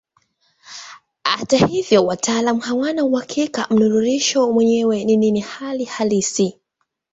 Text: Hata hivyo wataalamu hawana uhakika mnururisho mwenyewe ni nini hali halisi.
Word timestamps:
Hata 1.23 1.57
hivyo 1.57 2.05
wataalamu 2.05 2.59
hawana 2.61 3.05
uhakika 3.05 3.67
mnururisho 3.69 4.51
mwenyewe 4.51 5.03
ni 5.03 5.17
nini 5.17 5.39
hali 5.39 5.85
halisi. 5.85 6.59